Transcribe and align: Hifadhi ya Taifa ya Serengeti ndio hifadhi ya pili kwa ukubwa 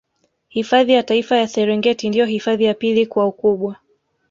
Hifadhi 0.49 0.93
ya 0.93 1.03
Taifa 1.03 1.37
ya 1.37 1.47
Serengeti 1.47 2.09
ndio 2.09 2.25
hifadhi 2.25 2.63
ya 2.63 2.73
pili 2.73 3.05
kwa 3.05 3.25
ukubwa 3.27 3.75